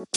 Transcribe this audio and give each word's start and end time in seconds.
Halo 0.00 0.16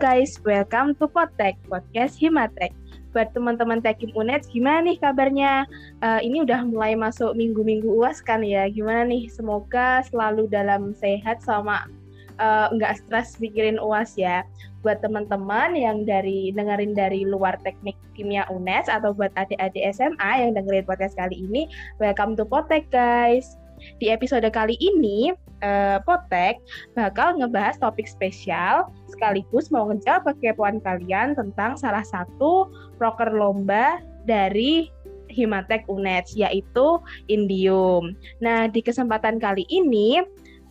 guys, 0.00 0.40
welcome 0.40 0.96
to 0.96 1.04
Potek, 1.04 1.60
podcast 1.68 2.16
Himatek. 2.16 2.85
Buat 3.16 3.32
teman-teman 3.32 3.80
Tekim 3.80 4.12
Unet, 4.12 4.44
gimana 4.52 4.84
nih 4.84 5.00
kabarnya? 5.00 5.64
Uh, 6.04 6.20
ini 6.20 6.44
udah 6.44 6.68
mulai 6.68 6.92
masuk 6.92 7.32
minggu-minggu 7.32 7.88
UAS 7.88 8.20
kan 8.20 8.44
ya? 8.44 8.68
Gimana 8.68 9.08
nih? 9.08 9.32
Semoga 9.32 10.04
selalu 10.04 10.44
dalam 10.52 10.92
sehat 10.92 11.40
sama 11.40 11.88
uh, 12.36 12.68
nggak 12.76 13.00
stres 13.00 13.40
pikirin 13.40 13.80
UAS 13.80 14.20
ya. 14.20 14.44
Buat 14.84 15.00
teman-teman 15.00 15.72
yang 15.72 16.04
dari 16.04 16.52
dengerin 16.52 16.92
dari 16.92 17.24
luar 17.24 17.56
teknik 17.64 17.96
kimia 18.12 18.44
UNES 18.52 18.92
atau 18.92 19.16
buat 19.16 19.32
adik-adik 19.32 19.96
SMA 19.96 20.32
yang 20.44 20.52
dengerin 20.52 20.84
podcast 20.84 21.16
kali 21.16 21.40
ini, 21.40 21.72
welcome 21.96 22.36
to 22.36 22.44
Potek 22.44 22.84
guys. 22.92 23.56
Di 23.98 24.12
episode 24.12 24.46
kali 24.52 24.76
ini, 24.80 25.32
uh, 25.62 25.98
Potek 26.04 26.60
bakal 26.96 27.40
ngebahas 27.40 27.78
topik 27.80 28.08
spesial 28.08 28.88
sekaligus 29.08 29.72
mau 29.72 29.88
ngejawab 29.88 30.36
kekepoan 30.36 30.82
kalian 30.84 31.36
tentang 31.36 31.78
salah 31.80 32.04
satu 32.04 32.68
proker 33.00 33.32
lomba 33.32 34.00
dari 34.28 34.90
Himatek 35.26 35.90
UNED 35.90 36.38
yaitu 36.38 37.02
Indium. 37.26 38.14
Nah, 38.38 38.70
di 38.70 38.80
kesempatan 38.80 39.42
kali 39.42 39.66
ini 39.68 40.22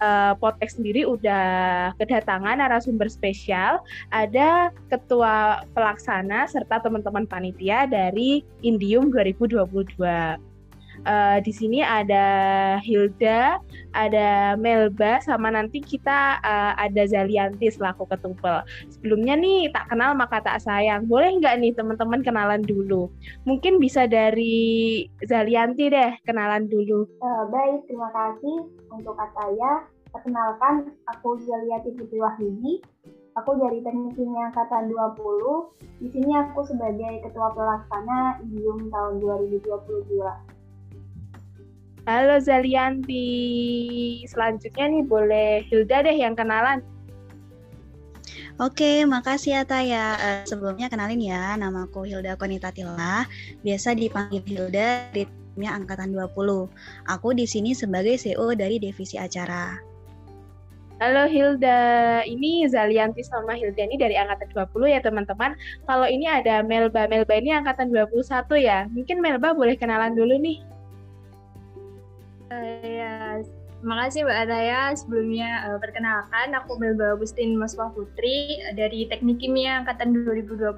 uh, 0.01 0.33
Potek 0.39 0.71
sendiri 0.71 1.03
udah 1.03 1.91
kedatangan 1.99 2.59
narasumber 2.59 3.11
spesial, 3.11 3.83
ada 4.09 4.71
ketua 4.89 5.63
pelaksana 5.75 6.47
serta 6.49 6.81
teman-teman 6.81 7.27
panitia 7.27 7.85
dari 7.85 8.41
Indium 8.63 9.11
2022. 9.11 10.54
Uh, 11.05 11.37
di 11.45 11.53
sini 11.53 11.85
ada 11.85 12.25
Hilda, 12.81 13.61
ada 13.93 14.57
Melba, 14.57 15.21
sama 15.21 15.53
nanti 15.53 15.77
kita 15.77 16.41
uh, 16.41 16.73
ada 16.75 17.05
Zalianti 17.05 17.69
selaku 17.69 18.09
ketumpel. 18.09 18.65
Sebelumnya 18.89 19.37
nih 19.37 19.69
tak 19.69 19.93
kenal 19.93 20.17
maka 20.17 20.41
tak 20.41 20.65
sayang. 20.65 21.05
Boleh 21.05 21.29
nggak 21.37 21.61
nih 21.61 21.77
teman-teman 21.77 22.25
kenalan 22.25 22.65
dulu? 22.65 23.13
Mungkin 23.45 23.77
bisa 23.77 24.09
dari 24.09 25.05
Zalianti 25.21 25.93
deh 25.93 26.17
kenalan 26.25 26.65
dulu. 26.65 27.05
Uh, 27.21 27.45
baik, 27.53 27.85
terima 27.85 28.09
kasih 28.09 28.65
untuk 28.89 29.13
saya. 29.15 29.85
Perkenalkan, 30.09 30.95
aku 31.11 31.37
Zalianti 31.43 31.93
Putri 31.93 32.17
Wahyudi. 32.17 32.81
Aku 33.35 33.51
dari 33.59 33.83
Teknik 33.83 34.15
Kimia 34.15 34.47
Angkatan 34.47 34.87
20. 34.87 35.19
Di 35.99 36.07
sini 36.07 36.31
aku 36.39 36.63
sebagai 36.63 37.19
Ketua 37.19 37.51
Pelaksana 37.51 38.39
IDIUM 38.47 38.87
tahun 38.87 39.19
2022. 39.19 40.54
Halo 42.05 42.37
Zalianti. 42.37 43.25
Selanjutnya 44.29 44.85
nih 44.93 45.03
boleh 45.09 45.65
Hilda 45.65 46.05
deh 46.05 46.13
yang 46.13 46.37
kenalan. 46.37 46.85
Oke, 48.61 49.01
makasih 49.09 49.57
ya 49.57 49.63
Taya. 49.65 50.05
Uh, 50.21 50.41
sebelumnya 50.45 50.85
kenalin 50.85 51.17
ya, 51.17 51.57
nama 51.57 51.89
aku 51.89 52.05
Hilda 52.05 52.37
Konitatila. 52.37 53.25
Biasa 53.65 53.97
dipanggil 53.97 54.45
Hilda 54.45 55.09
di 55.17 55.25
timnya 55.25 55.73
Angkatan 55.73 56.13
20. 56.13 56.69
Aku 57.09 57.33
di 57.33 57.49
sini 57.49 57.73
sebagai 57.73 58.21
CEO 58.21 58.53
dari 58.53 58.77
Divisi 58.77 59.17
Acara. 59.17 59.73
Halo 61.01 61.25
Hilda, 61.25 62.21
ini 62.23 62.69
Zalianti 62.69 63.25
sama 63.25 63.57
Hilda 63.57 63.81
ini 63.81 63.97
dari 63.97 64.13
Angkatan 64.13 64.53
20 64.53 64.93
ya 64.93 65.01
teman-teman. 65.01 65.57
Kalau 65.89 66.05
ini 66.05 66.29
ada 66.29 66.61
Melba, 66.61 67.09
Melba 67.09 67.33
ini 67.33 67.49
Angkatan 67.49 67.89
21 67.89 68.21
ya. 68.61 68.85
Mungkin 68.93 69.25
Melba 69.25 69.57
boleh 69.57 69.73
kenalan 69.73 70.13
dulu 70.13 70.37
nih. 70.37 70.74
Uh, 72.45 72.77
ya, 72.85 73.41
terima 73.81 74.05
kasih 74.05 74.21
Mbak 74.21 74.39
Ataya. 74.45 74.81
Sebelumnya 74.93 75.49
uh, 75.65 75.79
perkenalkan, 75.81 76.53
aku 76.53 76.77
Melba 76.77 77.17
Agustin 77.17 77.57
Maswah 77.57 77.89
Putri 77.89 78.61
uh, 78.69 78.73
dari 78.77 79.09
Teknik 79.09 79.41
Kimia 79.41 79.81
Angkatan 79.81 80.13
2021. 80.13 80.69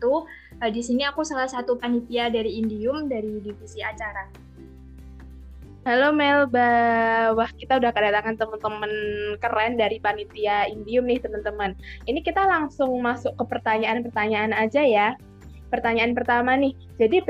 Uh, 0.00 0.24
di 0.72 0.80
sini 0.80 1.04
aku 1.04 1.20
salah 1.20 1.44
satu 1.44 1.76
panitia 1.76 2.32
dari 2.32 2.56
Indium 2.56 3.04
dari 3.04 3.36
divisi 3.44 3.84
acara. 3.84 4.32
Halo 5.84 6.12
Melba, 6.12 6.72
wah 7.36 7.48
kita 7.56 7.80
udah 7.80 7.92
kedatangan 7.92 8.36
teman-teman 8.36 8.92
keren 9.40 9.80
dari 9.80 9.96
panitia 10.00 10.68
Indium 10.72 11.04
nih 11.04 11.20
teman-teman. 11.20 11.76
Ini 12.08 12.20
kita 12.24 12.48
langsung 12.48 12.96
masuk 13.00 13.36
ke 13.36 13.44
pertanyaan-pertanyaan 13.44 14.56
aja 14.56 14.84
ya. 14.84 15.16
Pertanyaan 15.68 16.16
pertama 16.16 16.56
nih, 16.56 16.76
jadi 17.00 17.24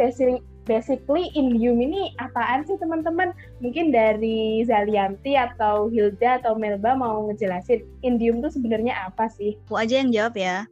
basically 0.70 1.34
Indium 1.34 1.82
ini 1.82 2.14
apaan 2.22 2.62
sih 2.62 2.78
teman-teman? 2.78 3.34
Mungkin 3.58 3.90
dari 3.90 4.62
Zalianti 4.62 5.34
atau 5.34 5.90
Hilda 5.90 6.38
atau 6.38 6.54
Melba 6.54 6.94
mau 6.94 7.26
ngejelasin 7.26 7.82
Indium 8.06 8.38
itu 8.38 8.54
sebenarnya 8.54 9.10
apa 9.10 9.26
sih? 9.26 9.58
Aku 9.66 9.74
aja 9.74 9.98
yang 9.98 10.14
jawab 10.14 10.38
ya. 10.38 10.70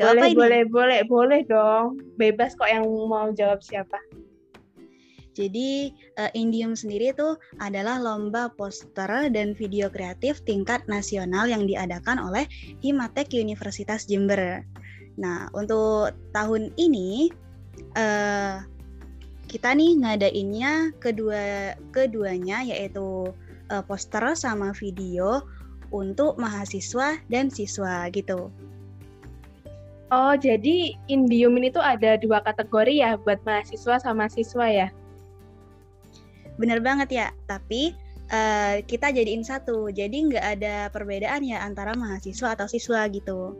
Gak 0.00 0.16
boleh, 0.16 0.22
apa 0.24 0.32
boleh, 0.32 0.62
boleh, 0.72 1.00
boleh 1.04 1.40
dong. 1.44 2.00
Bebas 2.16 2.56
kok 2.56 2.72
yang 2.72 2.88
mau 2.88 3.28
jawab 3.36 3.60
siapa. 3.60 4.00
Jadi 5.36 5.94
uh, 6.18 6.32
Indium 6.34 6.74
sendiri 6.74 7.14
itu 7.14 7.36
adalah 7.62 8.02
lomba 8.02 8.50
poster 8.58 9.30
dan 9.30 9.54
video 9.54 9.86
kreatif 9.86 10.42
tingkat 10.42 10.82
nasional 10.90 11.46
yang 11.46 11.62
diadakan 11.68 12.18
oleh 12.18 12.48
Himatek 12.82 13.36
Universitas 13.38 14.08
Jember. 14.08 14.66
Nah, 15.14 15.46
untuk 15.54 16.14
tahun 16.34 16.74
ini 16.74 17.30
uh, 17.94 18.66
kita 19.48 19.72
nih 19.72 19.96
ngadainnya 20.04 20.92
kedua 21.00 21.72
keduanya 21.90 22.60
yaitu 22.68 23.32
uh, 23.72 23.82
poster 23.88 24.22
sama 24.36 24.76
video 24.76 25.40
untuk 25.88 26.36
mahasiswa 26.36 27.16
dan 27.32 27.48
siswa 27.48 28.12
gitu. 28.12 28.52
Oh, 30.08 30.32
jadi 30.36 30.96
Indium 31.08 31.56
ini 31.60 31.68
tuh 31.68 31.84
ada 31.84 32.16
dua 32.16 32.40
kategori 32.40 33.00
ya 33.00 33.20
buat 33.20 33.40
mahasiswa 33.44 34.00
sama 34.00 34.28
siswa 34.28 34.64
ya? 34.68 34.88
Bener 36.56 36.80
banget 36.80 37.12
ya, 37.12 37.26
tapi 37.44 37.92
uh, 38.32 38.80
kita 38.88 39.12
jadiin 39.12 39.44
satu, 39.44 39.92
jadi 39.92 40.16
nggak 40.32 40.44
ada 40.60 40.88
perbedaan 40.88 41.44
ya 41.44 41.60
antara 41.60 41.92
mahasiswa 41.92 42.56
atau 42.56 42.64
siswa 42.64 43.04
gitu. 43.12 43.52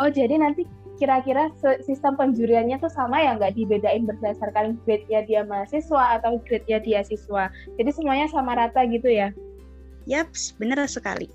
Oh, 0.00 0.08
jadi 0.08 0.40
nanti 0.40 0.64
kira-kira 0.96 1.52
sistem 1.84 2.16
penjuriannya 2.16 2.80
tuh 2.80 2.90
sama 2.90 3.20
ya 3.20 3.36
nggak 3.36 3.54
dibedain 3.56 4.08
berdasarkan 4.08 4.80
grade-nya 4.84 5.24
dia 5.28 5.40
mahasiswa 5.44 6.20
atau 6.20 6.40
grade-nya 6.44 6.80
dia 6.80 7.00
siswa. 7.04 7.52
Jadi 7.76 7.90
semuanya 7.92 8.26
sama 8.32 8.56
rata 8.56 8.84
gitu 8.88 9.08
ya? 9.08 9.30
Yaps, 10.08 10.56
bener 10.56 10.78
sekali. 10.86 11.28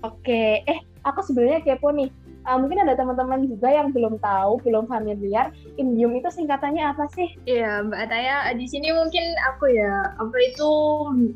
Oke, 0.00 0.64
eh 0.64 0.78
aku 1.04 1.20
sebenarnya 1.24 1.60
kepo 1.64 1.92
nih. 1.92 2.08
Uh, 2.48 2.56
mungkin 2.56 2.80
ada 2.80 2.96
teman-teman 2.96 3.44
juga 3.44 3.68
yang 3.68 3.92
belum 3.92 4.16
tahu, 4.16 4.64
belum 4.64 4.88
familiar, 4.88 5.52
Indium 5.76 6.16
itu 6.16 6.32
singkatannya 6.32 6.80
apa 6.80 7.04
sih? 7.12 7.28
Iya, 7.44 7.84
Mbak 7.84 8.00
Ataya, 8.08 8.48
di 8.56 8.64
sini 8.64 8.88
mungkin 8.96 9.36
aku 9.52 9.68
ya, 9.68 10.16
apa 10.16 10.36
itu 10.40 10.70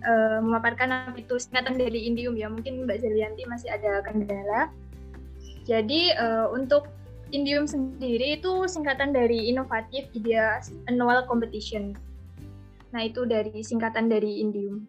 uh, 0.00 0.40
memaparkan 0.40 1.12
apa 1.12 1.20
itu 1.20 1.36
singkatan 1.36 1.76
dari 1.76 2.08
Indium 2.08 2.40
ya. 2.40 2.48
Mungkin 2.48 2.88
Mbak 2.88 3.04
Zelianti 3.04 3.44
masih 3.44 3.68
ada 3.68 4.00
kendala. 4.00 4.72
Jadi 5.64 6.12
uh, 6.16 6.52
untuk 6.52 6.88
Indium 7.34 7.66
sendiri 7.66 8.38
itu 8.38 8.68
singkatan 8.70 9.10
dari 9.10 9.50
Inovatif 9.50 10.06
Ideas 10.14 10.70
Annual 10.86 11.26
Competition. 11.26 11.96
Nah 12.94 13.02
itu 13.10 13.26
dari 13.26 13.58
singkatan 13.64 14.06
dari 14.06 14.38
Indium. 14.38 14.86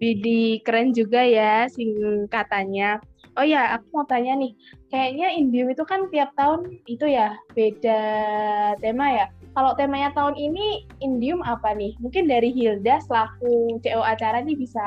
Jadi 0.00 0.64
keren 0.64 0.96
juga 0.96 1.20
ya 1.20 1.68
singkatannya. 1.68 3.04
Oh 3.34 3.42
ya, 3.42 3.74
aku 3.74 3.98
mau 3.98 4.06
tanya 4.06 4.38
nih, 4.38 4.54
kayaknya 4.94 5.34
Indium 5.34 5.66
itu 5.74 5.82
kan 5.82 6.06
tiap 6.08 6.30
tahun 6.38 6.78
itu 6.86 7.10
ya 7.10 7.34
beda 7.52 8.00
tema 8.78 9.10
ya. 9.10 9.26
Kalau 9.58 9.74
temanya 9.74 10.14
tahun 10.14 10.38
ini 10.38 10.86
Indium 11.02 11.42
apa 11.42 11.74
nih? 11.74 11.98
Mungkin 11.98 12.30
dari 12.30 12.54
Hilda 12.54 13.02
selaku 13.02 13.82
CO 13.82 14.06
acara 14.06 14.38
nih 14.40 14.54
bisa 14.54 14.86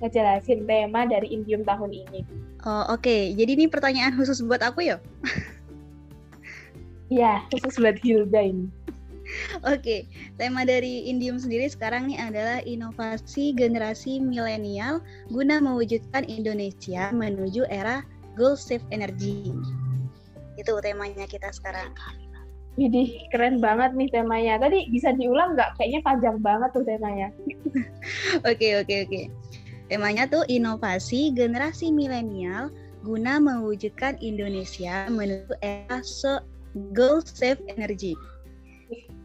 ngejelasin 0.00 0.64
tema 0.64 1.04
dari 1.04 1.28
Indium 1.30 1.62
tahun 1.64 1.92
ini. 1.92 2.20
Oh, 2.64 2.92
Oke, 2.92 3.04
okay. 3.04 3.22
jadi 3.36 3.56
ini 3.56 3.66
pertanyaan 3.68 4.16
khusus 4.16 4.40
buat 4.44 4.60
aku 4.64 4.84
ya? 4.84 4.96
Iya, 7.10 7.42
khusus 7.50 7.82
buat 7.82 7.98
Hilda 8.00 8.38
ini. 8.38 8.70
Oke, 9.62 9.78
okay. 9.78 10.00
tema 10.38 10.66
dari 10.66 11.06
Indium 11.06 11.38
sendiri 11.38 11.66
sekarang 11.70 12.10
nih 12.10 12.18
adalah 12.18 12.58
inovasi 12.66 13.54
generasi 13.54 14.18
milenial 14.18 15.02
guna 15.30 15.62
mewujudkan 15.62 16.26
Indonesia 16.26 17.10
menuju 17.14 17.66
era 17.70 18.02
goal 18.34 18.58
safe 18.58 18.82
energy. 18.90 19.54
Itu 20.58 20.78
temanya 20.82 21.26
kita 21.30 21.50
sekarang. 21.54 21.94
Widih, 22.78 23.26
keren 23.34 23.58
banget 23.58 23.92
nih 23.98 24.08
temanya. 24.14 24.62
Tadi 24.62 24.86
bisa 24.94 25.10
diulang 25.14 25.58
nggak? 25.58 25.76
Kayaknya 25.78 26.00
panjang 26.06 26.36
banget 26.38 26.70
tuh 26.70 26.84
temanya. 26.86 27.28
Oke, 28.50 28.78
oke, 28.80 28.94
oke. 29.06 29.20
Temanya 29.90 30.30
tuh 30.30 30.46
inovasi 30.46 31.34
generasi 31.34 31.90
milenial 31.90 32.70
guna 33.02 33.42
mewujudkan 33.42 34.14
Indonesia 34.22 35.10
menuju 35.10 35.50
era 35.58 35.98
so 36.06 36.38
goal 36.94 37.18
save 37.26 37.58
energy. 37.66 38.14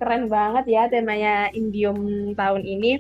Keren 0.02 0.26
banget 0.26 0.66
ya 0.66 0.90
temanya 0.90 1.54
Indium 1.54 2.34
tahun 2.34 2.66
ini. 2.66 2.98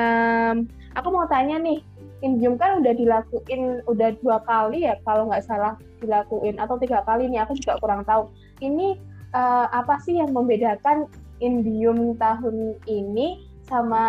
Um, 0.00 0.64
aku 0.96 1.12
mau 1.12 1.28
tanya 1.28 1.60
nih, 1.60 1.84
Indium 2.24 2.56
kan 2.56 2.80
udah 2.80 2.96
dilakuin 2.96 3.84
udah 3.84 4.16
dua 4.24 4.40
kali 4.48 4.88
ya 4.88 4.96
kalau 5.04 5.28
nggak 5.28 5.44
salah 5.44 5.76
dilakuin 6.00 6.56
atau 6.56 6.80
tiga 6.80 7.04
kali 7.04 7.28
nih 7.28 7.44
aku 7.44 7.52
juga 7.60 7.76
kurang 7.84 8.08
tahu. 8.08 8.32
Ini 8.64 8.96
uh, 9.36 9.68
apa 9.76 10.00
sih 10.00 10.16
yang 10.16 10.32
membedakan 10.32 11.04
Indium 11.44 12.16
tahun 12.16 12.80
ini 12.88 13.44
sama 13.68 14.04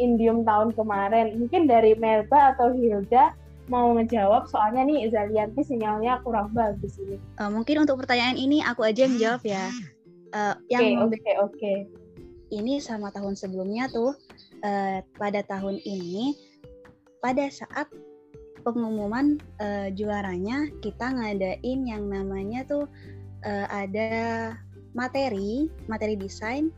Indium 0.00 0.42
tahun 0.44 0.72
kemarin? 0.72 1.36
Mungkin 1.40 1.68
dari 1.68 1.96
Melba 1.96 2.56
atau 2.56 2.72
Hilda 2.72 3.32
mau 3.66 3.90
ngejawab 3.98 4.46
soalnya 4.46 4.86
nih 4.86 5.10
Zalianti 5.10 5.62
sinyalnya 5.66 6.22
kurang 6.22 6.54
bagus 6.54 6.98
ini. 7.02 7.18
Uh, 7.38 7.50
mungkin 7.50 7.82
untuk 7.82 7.98
pertanyaan 8.02 8.38
ini 8.38 8.62
aku 8.62 8.86
aja 8.86 9.06
yang 9.06 9.16
jawab 9.18 9.42
ya. 9.42 9.64
Uh, 10.34 10.54
yang 10.70 11.02
oke 11.02 11.14
okay, 11.18 11.34
oke. 11.38 11.54
Okay. 11.58 11.78
Ini 12.54 12.78
sama 12.78 13.10
tahun 13.10 13.34
sebelumnya 13.34 13.90
tuh 13.90 14.14
uh, 14.62 14.98
pada 15.18 15.42
tahun 15.42 15.82
ini 15.82 16.38
pada 17.18 17.50
saat 17.50 17.90
pengumuman 18.62 19.38
uh, 19.58 19.90
juaranya 19.94 20.70
kita 20.78 21.10
ngadain 21.10 21.80
yang 21.86 22.06
namanya 22.06 22.62
tuh 22.66 22.86
uh, 23.46 23.66
ada 23.70 24.54
materi, 24.94 25.66
materi 25.90 26.14
desain 26.14 26.70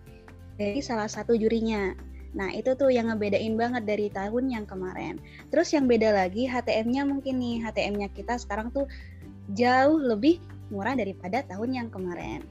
dari 0.57 0.81
salah 0.81 1.09
satu 1.09 1.37
jurinya. 1.37 1.93
Nah, 2.39 2.55
itu 2.55 2.71
tuh 2.79 2.95
yang 2.95 3.11
ngebedain 3.11 3.59
banget 3.59 3.83
dari 3.83 4.07
tahun 4.15 4.47
yang 4.47 4.63
kemarin. 4.63 5.19
Terus 5.51 5.75
yang 5.75 5.91
beda 5.91 6.15
lagi 6.15 6.47
HTM-nya 6.47 7.03
mungkin 7.03 7.43
nih, 7.43 7.67
HTM-nya 7.67 8.15
kita 8.15 8.39
sekarang 8.39 8.71
tuh 8.71 8.87
jauh 9.59 9.99
lebih 9.99 10.39
murah 10.71 10.95
daripada 10.95 11.43
tahun 11.51 11.75
yang 11.75 11.89
kemarin. 11.91 12.47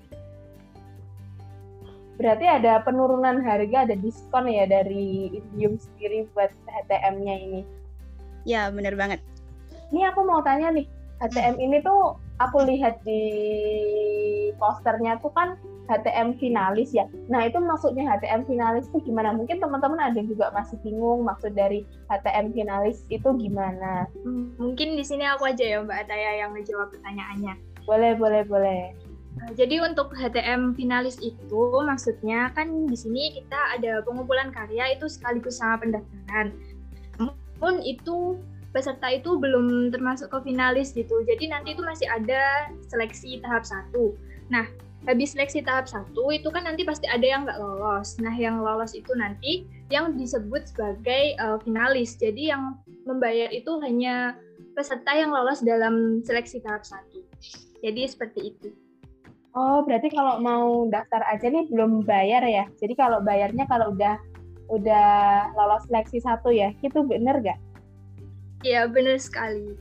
Berarti 2.19 2.43
ada 2.49 2.83
penurunan 2.83 3.39
harga, 3.39 3.87
ada 3.87 3.95
diskon 3.95 4.51
ya 4.51 4.67
dari 4.67 5.31
Indium 5.39 5.79
sendiri 5.79 6.27
buat 6.35 6.51
HTM-nya 6.67 7.35
ini? 7.47 7.61
Ya, 8.43 8.67
bener 8.67 8.99
banget. 8.99 9.23
Ini 9.95 10.11
aku 10.11 10.27
mau 10.27 10.43
tanya 10.43 10.67
nih, 10.75 10.83
HTM 11.23 11.63
ini 11.63 11.79
tuh 11.79 12.26
aku 12.37 12.57
lihat 12.65 13.01
di 13.03 13.21
posternya 14.57 15.17
tuh 15.21 15.33
kan 15.33 15.57
HTM 15.87 16.35
finalis 16.37 16.91
ya. 16.91 17.07
Nah 17.31 17.47
itu 17.47 17.57
maksudnya 17.63 18.03
HTM 18.05 18.43
finalis 18.43 18.91
itu 18.91 18.99
gimana? 19.07 19.31
Mungkin 19.31 19.63
teman-teman 19.63 19.97
ada 19.97 20.15
yang 20.19 20.27
juga 20.27 20.51
masih 20.51 20.75
bingung 20.83 21.23
maksud 21.23 21.55
dari 21.55 21.87
HTM 22.11 22.51
finalis 22.51 23.07
itu 23.07 23.29
gimana? 23.39 24.05
Hmm, 24.21 24.51
mungkin 24.59 24.99
di 24.99 25.03
sini 25.07 25.23
aku 25.23 25.47
aja 25.47 25.63
ya 25.63 25.79
Mbak 25.79 25.97
Ataya 26.07 26.43
yang 26.43 26.51
menjawab 26.51 26.91
pertanyaannya. 26.91 27.55
Boleh, 27.87 28.19
boleh, 28.19 28.43
boleh. 28.43 28.81
Nah, 29.37 29.53
jadi 29.55 29.79
untuk 29.85 30.11
HTM 30.11 30.75
finalis 30.75 31.15
itu 31.23 31.61
maksudnya 31.85 32.51
kan 32.51 32.67
di 32.89 32.97
sini 32.97 33.37
kita 33.39 33.79
ada 33.79 34.03
pengumpulan 34.03 34.51
karya 34.51 34.97
itu 34.97 35.07
sekaligus 35.07 35.61
sama 35.61 35.79
pendaftaran. 35.79 36.51
Namun 37.21 37.79
itu 37.85 38.41
peserta 38.75 39.07
itu 39.11 39.39
belum 39.39 39.89
termasuk 39.93 40.31
ke 40.31 40.51
finalis 40.51 40.91
gitu. 40.93 41.23
Jadi 41.23 41.51
nanti 41.51 41.73
itu 41.73 41.83
masih 41.83 42.07
ada 42.07 42.71
seleksi 42.87 43.39
tahap 43.41 43.63
satu. 43.63 44.13
Nah, 44.51 44.67
habis 45.05 45.35
seleksi 45.35 45.63
tahap 45.63 45.87
satu 45.87 46.33
itu 46.33 46.49
kan 46.51 46.67
nanti 46.67 46.83
pasti 46.83 47.07
ada 47.07 47.23
yang 47.23 47.47
nggak 47.47 47.59
lolos. 47.59 48.19
Nah, 48.19 48.33
yang 48.33 48.59
lolos 48.59 48.91
itu 48.97 49.11
nanti 49.15 49.67
yang 49.87 50.15
disebut 50.19 50.67
sebagai 50.67 51.37
uh, 51.39 51.57
finalis. 51.63 52.19
Jadi 52.19 52.51
yang 52.51 52.75
membayar 53.07 53.47
itu 53.53 53.79
hanya 53.83 54.35
peserta 54.75 55.15
yang 55.15 55.31
lolos 55.33 55.63
dalam 55.63 56.21
seleksi 56.21 56.61
tahap 56.61 56.83
satu. 56.85 57.23
Jadi 57.81 58.01
seperti 58.09 58.53
itu. 58.53 58.69
Oh, 59.57 59.81
berarti 59.81 60.13
kalau 60.13 60.37
mau 60.37 60.85
daftar 60.85 61.25
aja 61.25 61.49
nih 61.49 61.65
belum 61.73 62.05
bayar 62.05 62.45
ya? 62.45 62.69
Jadi 62.77 62.93
kalau 62.93 63.25
bayarnya 63.25 63.65
kalau 63.65 63.89
udah 63.89 64.21
udah 64.69 65.07
lolos 65.57 65.87
seleksi 65.89 66.21
satu 66.21 66.53
ya, 66.53 66.69
itu 66.85 67.01
bener 67.07 67.41
gak? 67.41 67.57
Iya, 68.65 68.89
benar 68.89 69.21
sekali. 69.21 69.77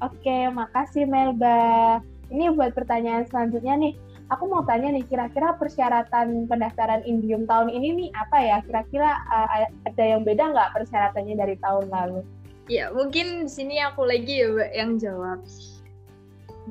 Oke, 0.00 0.48
makasih 0.52 1.08
Melba. 1.08 2.00
Ini 2.28 2.52
buat 2.52 2.76
pertanyaan 2.76 3.24
selanjutnya 3.28 3.76
nih. 3.80 3.94
Aku 4.34 4.50
mau 4.50 4.66
tanya 4.66 4.90
nih, 4.90 5.06
kira-kira 5.06 5.54
persyaratan 5.54 6.50
pendaftaran 6.50 7.06
Indium 7.06 7.46
tahun 7.46 7.70
ini 7.70 7.88
nih 7.94 8.08
apa 8.18 8.38
ya? 8.42 8.56
Kira-kira 8.66 9.22
uh, 9.30 9.70
ada 9.86 10.04
yang 10.04 10.26
beda 10.26 10.50
nggak 10.50 10.72
persyaratannya 10.74 11.34
dari 11.38 11.54
tahun 11.62 11.86
lalu? 11.88 12.20
Ya, 12.66 12.90
mungkin 12.90 13.46
di 13.46 13.52
sini 13.52 13.78
aku 13.78 14.02
lagi 14.02 14.42
ya 14.42 14.50
Mbak 14.50 14.70
yang 14.74 14.90
jawab. 14.98 15.38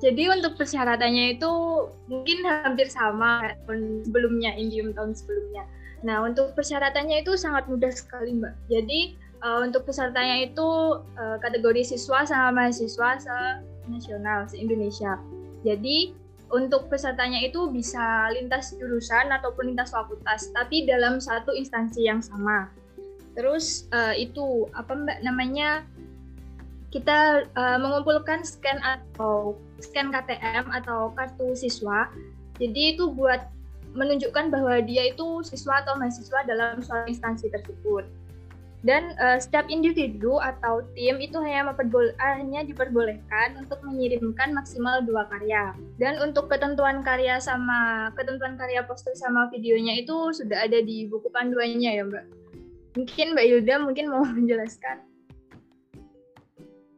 Jadi 0.03 0.27
untuk 0.27 0.59
persyaratannya 0.59 1.39
itu 1.39 1.51
mungkin 2.11 2.43
hampir 2.43 2.91
sama 2.91 3.55
tahun 3.63 4.03
sebelumnya, 4.03 4.51
Indium 4.59 4.91
tahun 4.91 5.15
sebelumnya. 5.15 5.63
Nah, 6.03 6.27
untuk 6.27 6.51
persyaratannya 6.51 7.23
itu 7.23 7.39
sangat 7.39 7.71
mudah 7.71 7.95
sekali 7.95 8.35
Mbak. 8.35 8.53
Jadi 8.67 9.15
uh, 9.43 9.59
untuk 9.65 9.83
pesertanya 9.83 10.45
itu 10.45 10.69
uh, 11.17 11.37
kategori 11.41 11.83
siswa 11.95 12.23
sama 12.23 12.63
mahasiswa 12.63 13.09
se-nasional 13.19 14.47
se-Indonesia. 14.47 15.19
Jadi 15.65 16.13
untuk 16.53 16.87
pesertanya 16.93 17.41
itu 17.41 17.67
bisa 17.73 18.29
lintas 18.31 18.77
jurusan 18.77 19.33
ataupun 19.33 19.73
lintas 19.73 19.91
fakultas, 19.91 20.53
tapi 20.53 20.85
dalam 20.85 21.17
satu 21.17 21.51
instansi 21.51 22.05
yang 22.05 22.21
sama. 22.21 22.69
Terus 23.33 23.89
uh, 23.91 24.15
itu 24.15 24.69
apa 24.77 24.95
mbak 24.95 25.19
namanya 25.25 25.83
kita 26.93 27.43
uh, 27.59 27.75
mengumpulkan 27.81 28.47
scan 28.47 28.79
atau 28.79 29.59
scan 29.83 30.13
KTM 30.13 30.71
atau 30.71 31.11
kartu 31.11 31.51
siswa. 31.57 32.07
Jadi 32.55 32.95
itu 32.95 33.11
buat 33.11 33.51
menunjukkan 33.95 34.47
bahwa 34.47 34.79
dia 34.79 35.11
itu 35.11 35.43
siswa 35.43 35.83
atau 35.83 35.99
mahasiswa 35.99 36.39
dalam 36.47 36.79
suatu 36.79 37.11
instansi 37.11 37.51
tersebut 37.51 38.07
dan 38.85 39.17
uh, 39.17 39.41
setiap 39.41 39.65
individu 39.65 40.37
atau 40.37 40.85
tim 40.93 41.17
itu 41.17 41.41
hanya 41.41 41.73
memperbol 41.73 42.05
hanya 42.21 42.61
diperbolehkan 42.61 43.57
untuk 43.57 43.81
mengirimkan 43.81 44.53
maksimal 44.53 45.01
dua 45.01 45.25
karya. 45.25 45.73
Dan 45.97 46.21
untuk 46.21 46.53
ketentuan 46.53 47.01
karya 47.01 47.41
sama 47.41 48.13
ketentuan 48.13 48.53
karya 48.61 48.85
poster 48.85 49.17
sama 49.17 49.49
videonya 49.49 49.97
itu 49.97 50.29
sudah 50.37 50.69
ada 50.69 50.85
di 50.85 51.09
buku 51.09 51.33
panduannya 51.33 51.97
ya 51.97 52.05
mbak. 52.05 52.25
Mungkin 52.93 53.33
mbak 53.33 53.45
Hilda 53.49 53.75
mungkin 53.81 54.05
mau 54.13 54.21
menjelaskan. 54.37 55.01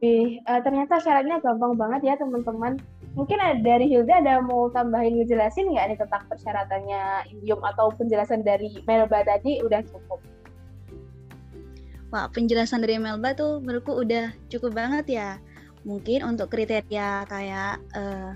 Ih, 0.04 0.44
uh, 0.44 0.60
ternyata 0.60 1.00
syaratnya 1.00 1.40
gampang 1.40 1.72
banget 1.72 2.04
ya 2.04 2.14
teman-teman. 2.20 2.76
Mungkin 3.16 3.40
dari 3.64 3.88
Hilda 3.88 4.20
ada 4.20 4.44
mau 4.44 4.68
tambahin 4.70 5.16
ngejelasin 5.24 5.72
nggak 5.72 5.96
nih 5.96 5.98
tentang 5.98 6.22
persyaratannya 6.28 7.32
Indium 7.32 7.64
atau 7.64 7.88
penjelasan 7.96 8.44
dari 8.44 8.76
Melba 8.84 9.24
tadi? 9.24 9.58
Udah 9.64 9.82
cukup 9.88 10.20
Wah, 12.08 12.24
penjelasan 12.32 12.80
dari 12.80 12.96
Melba 12.96 13.36
tuh 13.36 13.60
menurutku 13.60 13.92
udah 13.92 14.32
cukup 14.48 14.72
banget 14.72 15.04
ya. 15.12 15.30
Mungkin 15.84 16.24
untuk 16.24 16.48
kriteria 16.48 17.28
kayak 17.28 17.76
uh, 17.92 18.32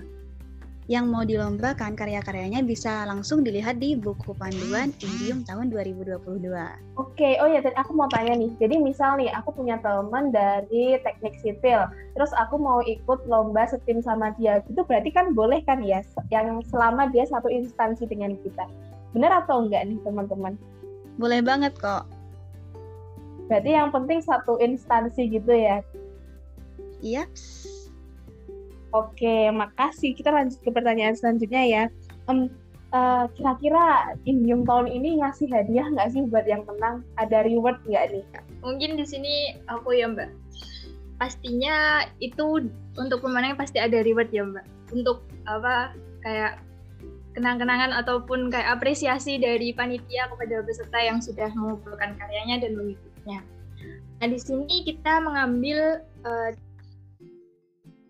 yang 0.91 1.07
mau 1.07 1.23
dilombakan 1.23 1.95
karya-karyanya 1.95 2.59
bisa 2.61 3.07
langsung 3.07 3.39
dilihat 3.41 3.79
di 3.79 3.95
buku 3.95 4.35
panduan 4.35 4.91
Indium 4.99 5.47
tahun 5.47 5.71
2022. 5.71 6.19
Oke, 6.99 7.39
oh 7.39 7.47
ya, 7.47 7.63
dan 7.63 7.73
aku 7.79 7.95
mau 7.95 8.11
tanya 8.11 8.35
nih. 8.35 8.51
Jadi 8.59 8.75
misal 8.83 9.15
nih, 9.15 9.31
aku 9.31 9.55
punya 9.55 9.79
teman 9.79 10.35
dari 10.35 10.99
teknik 11.01 11.39
sipil, 11.39 11.87
terus 12.13 12.31
aku 12.35 12.59
mau 12.59 12.83
ikut 12.83 13.23
lomba 13.31 13.63
setim 13.65 14.03
sama 14.03 14.35
dia, 14.35 14.59
itu 14.67 14.83
berarti 14.83 15.09
kan 15.15 15.31
boleh 15.31 15.63
kan 15.63 15.79
ya, 15.79 16.03
yang 16.35 16.59
selama 16.67 17.07
dia 17.15 17.23
satu 17.23 17.47
instansi 17.47 18.03
dengan 18.05 18.35
kita. 18.43 18.67
Benar 19.15 19.47
atau 19.47 19.63
enggak 19.63 19.87
nih 19.87 19.97
teman-teman? 20.03 20.59
Boleh 21.15 21.39
banget 21.39 21.73
kok. 21.79 22.03
Berarti 23.53 23.69
yang 23.69 23.93
penting 23.93 24.17
satu 24.17 24.57
instansi 24.57 25.29
gitu 25.29 25.53
ya? 25.53 25.85
Iya. 27.05 27.29
Oke, 28.97 29.53
makasih. 29.53 30.17
Kita 30.17 30.33
lanjut 30.33 30.57
ke 30.65 30.73
pertanyaan 30.73 31.13
selanjutnya 31.13 31.61
ya. 31.61 31.83
Um, 32.25 32.49
uh, 32.97 33.29
kira-kira 33.37 34.17
Indium 34.25 34.65
tahun 34.65 34.89
ini 34.89 35.21
ngasih 35.21 35.53
hadiah 35.53 35.85
nggak 35.85 36.17
sih 36.17 36.25
buat 36.33 36.49
yang 36.49 36.65
menang? 36.65 37.05
Ada 37.21 37.45
reward 37.45 37.77
nggak 37.85 38.09
nih? 38.09 38.25
Mungkin 38.65 38.97
di 38.97 39.05
sini 39.05 39.53
aku 39.69 40.01
ya 40.01 40.09
Mbak. 40.09 40.33
Pastinya 41.21 42.09
itu 42.17 42.73
untuk 42.97 43.21
pemenang 43.21 43.53
pasti 43.53 43.77
ada 43.77 44.01
reward 44.01 44.33
ya 44.33 44.49
Mbak. 44.49 44.65
Untuk 44.97 45.29
apa 45.45 45.93
kayak 46.25 46.57
kenang-kenangan 47.37 47.93
ataupun 48.01 48.49
kayak 48.49 48.81
apresiasi 48.81 49.37
dari 49.37 49.77
panitia 49.77 50.25
kepada 50.33 50.65
peserta 50.65 50.97
yang 51.05 51.21
sudah 51.21 51.53
mengumpulkan 51.53 52.17
karyanya 52.17 52.65
dan 52.65 52.73
mengikuti 52.73 53.12
selanjutnya. 53.23 53.39
Nah, 54.19 54.27
di 54.27 54.39
sini 54.39 54.75
kita 54.87 55.23
mengambil 55.23 56.03
uh, 56.27 56.51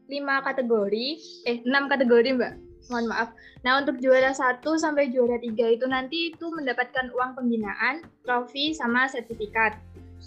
lima 0.10 0.42
kategori, 0.46 1.08
eh 1.50 1.58
enam 1.66 1.90
kategori 1.90 2.38
mbak. 2.38 2.54
mohon 2.92 3.08
maaf. 3.08 3.32
Nah, 3.64 3.80
untuk 3.80 3.96
juara 4.04 4.36
1 4.36 4.60
sampai 4.60 5.08
juara 5.08 5.40
3 5.40 5.56
itu 5.56 5.88
nanti 5.88 6.36
itu 6.36 6.52
mendapatkan 6.52 7.16
uang 7.16 7.40
pembinaan, 7.40 8.04
trofi, 8.28 8.76
sama 8.76 9.08
sertifikat. 9.08 9.80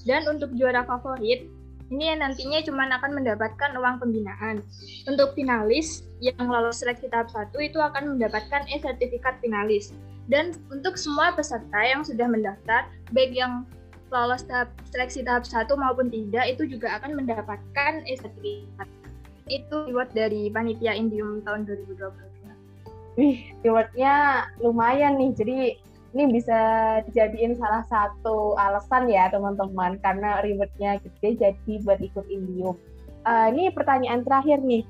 Dan 0.09 0.25
untuk 0.25 0.57
juara 0.57 0.81
favorit, 0.88 1.45
ini 1.93 2.09
yang 2.09 2.25
nantinya 2.25 2.64
cuma 2.64 2.88
akan 2.88 3.12
mendapatkan 3.12 3.76
uang 3.76 4.00
pembinaan. 4.00 4.64
Untuk 5.05 5.37
finalis 5.37 6.09
yang 6.25 6.49
lolos 6.49 6.81
seleksi 6.81 7.12
tahap 7.12 7.28
1 7.28 7.52
itu 7.61 7.76
akan 7.76 8.16
mendapatkan 8.16 8.64
e-sertifikat 8.73 9.37
finalis. 9.45 9.93
Dan 10.33 10.57
untuk 10.73 10.97
semua 10.97 11.37
peserta 11.37 11.85
yang 11.85 12.09
sudah 12.09 12.25
mendaftar, 12.25 12.88
baik 13.12 13.37
yang 13.37 13.69
lolos 14.10 14.46
tahap 14.46 14.70
seleksi 14.90 15.26
tahap 15.26 15.44
1 15.44 15.66
maupun 15.75 16.06
tidak, 16.08 16.44
itu 16.46 16.78
juga 16.78 16.98
akan 17.00 17.18
mendapatkan 17.18 17.92
e-sertifikat. 18.06 18.88
Itu 19.46 19.86
reward 19.90 20.10
dari 20.14 20.50
Panitia 20.50 20.94
Indium 20.94 21.42
tahun 21.46 21.66
2020 21.66 22.26
wih 23.16 23.48
rewardnya 23.64 24.44
lumayan 24.60 25.16
nih 25.16 25.32
jadi 25.32 25.58
ini 26.16 26.25
bisa 26.32 26.60
dijadiin 27.08 27.56
salah 27.60 27.84
satu 27.88 28.56
alasan 28.56 29.08
ya 29.08 29.28
teman-teman 29.28 30.00
karena 30.00 30.40
rewardnya 30.40 30.96
gede 31.04 31.36
jadi 31.36 31.72
buat 31.84 32.00
ikut 32.00 32.25
Indium. 32.32 32.72
Uh, 33.26 33.52
ini 33.52 33.68
pertanyaan 33.68 34.25
terakhir 34.25 34.64
nih. 34.64 34.88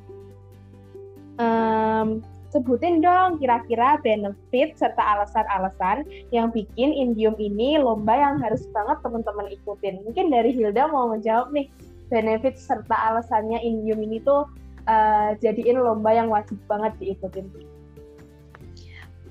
Um, 1.43 2.23
sebutin 2.57 3.05
dong 3.05 3.37
kira-kira 3.37 4.01
benefit 4.01 4.81
serta 4.81 5.05
alasan-alasan 5.05 6.09
yang 6.33 6.49
bikin 6.49 6.97
Indium 6.97 7.37
ini 7.37 7.77
lomba 7.77 8.17
yang 8.17 8.41
harus 8.41 8.65
banget 8.73 8.97
teman-teman 9.05 9.53
ikutin. 9.53 10.01
Mungkin 10.09 10.33
dari 10.33 10.57
Hilda 10.57 10.89
mau 10.89 11.13
menjawab 11.13 11.53
nih 11.53 11.69
benefit 12.09 12.57
serta 12.57 12.97
alasannya 13.13 13.61
Indium 13.61 14.01
ini 14.01 14.25
tuh 14.25 14.49
uh, 14.89 15.37
jadiin 15.45 15.77
lomba 15.77 16.17
yang 16.17 16.33
wajib 16.33 16.57
banget 16.65 16.97
diikutin. 16.97 17.45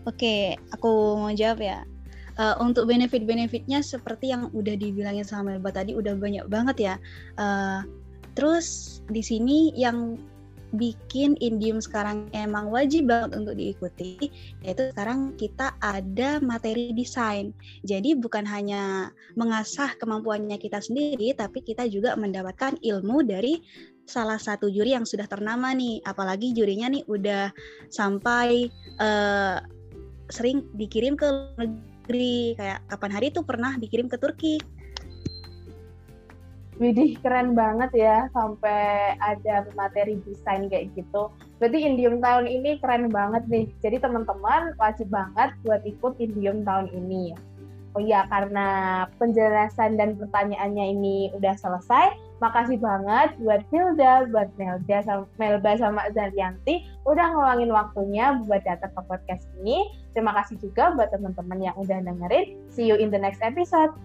Oke, 0.05 0.53
aku 0.69 1.17
mau 1.17 1.33
jawab 1.33 1.65
ya. 1.65 1.81
Uh, 2.35 2.53
untuk 2.61 2.91
benefit-benefitnya 2.91 3.79
seperti 3.79 4.29
yang 4.29 4.51
udah 4.51 4.75
dibilangin 4.75 5.23
sama 5.23 5.55
Melba 5.55 5.71
tadi 5.71 5.97
udah 5.97 6.13
banyak 6.13 6.45
banget 6.45 6.77
ya. 6.77 6.95
Uh, 7.41 7.81
terus 8.37 8.99
di 9.09 9.23
sini 9.25 9.73
yang 9.73 10.19
bikin 10.73 11.37
Indium 11.37 11.77
sekarang 11.77 12.31
emang 12.33 12.73
wajib 12.73 13.05
banget 13.11 13.37
untuk 13.37 13.55
diikuti 13.59 14.31
yaitu 14.65 14.89
sekarang 14.89 15.37
kita 15.37 15.77
ada 15.83 16.41
materi 16.41 16.95
desain. 16.95 17.53
Jadi 17.85 18.17
bukan 18.17 18.43
hanya 18.49 19.13
mengasah 19.37 19.93
kemampuannya 20.01 20.57
kita 20.57 20.81
sendiri 20.81 21.35
tapi 21.37 21.61
kita 21.61 21.85
juga 21.85 22.17
mendapatkan 22.17 22.81
ilmu 22.81 23.21
dari 23.27 23.61
salah 24.05 24.37
satu 24.37 24.69
juri 24.69 24.93
yang 24.97 25.05
sudah 25.05 25.29
ternama 25.29 25.73
nih. 25.73 26.01
Apalagi 26.05 26.53
jurinya 26.53 26.89
nih 26.89 27.03
udah 27.05 27.53
sampai 27.93 28.69
uh, 29.01 29.61
sering 30.33 30.65
dikirim 30.73 31.13
ke 31.13 31.25
negeri 31.57 32.57
kayak 32.57 32.79
kapan 32.89 33.11
hari 33.13 33.27
itu 33.29 33.41
pernah 33.41 33.77
dikirim 33.77 34.09
ke 34.09 34.17
Turki. 34.17 34.57
Widih 36.75 37.15
keren 37.23 37.55
banget 37.55 37.91
ya 37.95 38.27
sampai 38.35 39.15
ada 39.23 39.63
materi 39.79 40.19
desain 40.27 40.67
kayak 40.67 40.91
gitu. 40.95 41.31
Berarti 41.57 41.87
Indium 41.87 42.19
tahun 42.19 42.51
ini 42.51 42.83
keren 42.83 43.07
banget 43.07 43.47
nih. 43.47 43.65
Jadi 43.79 44.03
teman-teman 44.03 44.75
wajib 44.75 45.07
banget 45.07 45.55
buat 45.63 45.81
ikut 45.87 46.19
Indium 46.19 46.67
tahun 46.67 46.91
ini. 46.91 47.31
Oh 47.95 48.03
iya 48.03 48.27
karena 48.27 48.67
penjelasan 49.15 49.95
dan 49.95 50.19
pertanyaannya 50.19 50.85
ini 50.99 51.31
udah 51.31 51.55
selesai, 51.55 52.11
Makasih 52.43 52.83
banget 52.83 53.31
buat 53.39 53.63
Hilda, 53.71 54.27
buat 54.27 54.51
Melda, 54.59 54.99
Melba 55.39 55.71
sama 55.79 56.03
Zaryanti 56.11 56.83
udah 57.07 57.31
ngeluangin 57.31 57.71
waktunya 57.71 58.35
buat 58.43 58.59
datang 58.67 58.91
ke 58.91 59.01
podcast 59.07 59.47
ini. 59.63 59.87
Terima 60.11 60.35
kasih 60.35 60.59
juga 60.59 60.91
buat 60.99 61.15
teman-teman 61.15 61.71
yang 61.71 61.75
udah 61.79 62.03
dengerin. 62.03 62.59
See 62.67 62.87
you 62.91 62.99
in 62.99 63.07
the 63.07 63.19
next 63.19 63.39
episode. 63.39 63.95